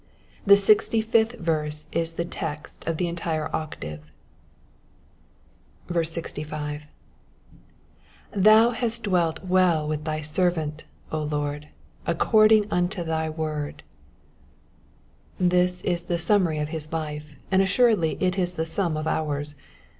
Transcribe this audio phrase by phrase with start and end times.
[0.47, 3.99] The sixty i^fth verse is the text of the entire octave.
[5.91, 6.85] 65.
[8.33, 11.67] ''''Thou hast dealt well with thy servant, Lord,
[12.07, 13.81] according unto thy word,^^
[15.51, 19.53] This is the summary of his life, and assuredly it is the sum of ours.